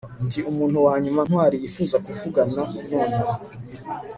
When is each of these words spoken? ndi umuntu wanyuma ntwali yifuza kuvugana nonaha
ndi 0.25 0.39
umuntu 0.51 0.77
wanyuma 0.87 1.21
ntwali 1.27 1.55
yifuza 1.61 1.97
kuvugana 2.05 2.61
nonaha 2.89 3.33